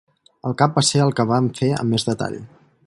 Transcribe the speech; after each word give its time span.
El 0.51 0.55
cap 0.61 0.73
va 0.79 0.83
ser 0.87 1.03
el 1.03 1.13
que 1.21 1.27
van 1.33 1.51
fer 1.61 1.71
amb 1.83 1.97
més 1.97 2.09
detall. 2.11 2.45